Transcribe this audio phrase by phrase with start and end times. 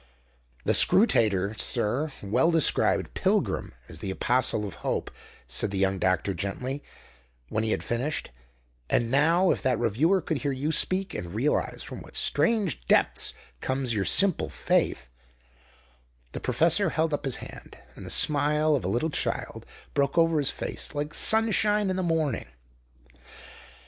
[0.63, 5.11] "The Scrutator, sir, well described 'Pilgrim' as the Apostle of Hope,"
[5.45, 6.83] said the young doctor gently,
[7.49, 8.31] when he had finished;
[8.89, 13.35] "and now, if that reviewer could hear you speak and realize from what strange depths
[13.59, 15.07] comes your simple faith"
[16.33, 20.39] The professor held up his hand, and the smile of a little child broke over
[20.39, 22.47] his face like sunshine in the morning.